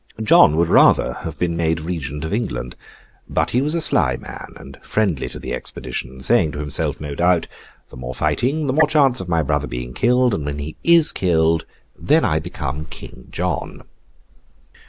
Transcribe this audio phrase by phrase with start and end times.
[0.23, 2.75] John would rather have been made Regent of England;
[3.29, 7.13] but he was a sly man, and friendly to the expedition; saying to himself, no
[7.13, 7.47] doubt,
[7.91, 11.11] 'The more fighting, the more chance of my brother being killed; and when he is
[11.11, 13.83] killed, then I become King John!